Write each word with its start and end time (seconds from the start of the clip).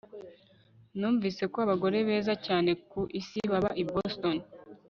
Numvise 0.97 1.43
ko 1.51 1.57
abagore 1.65 1.97
beza 2.07 2.33
cyane 2.45 2.71
ku 2.89 3.01
isi 3.19 3.39
baba 3.51 3.71
i 3.81 3.83
Boston 3.91 4.37